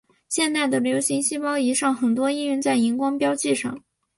[0.27, 3.83] 现代的流式细胞仪很多应用在荧光标记上。